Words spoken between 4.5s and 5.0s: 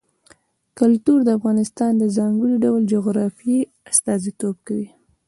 کوي.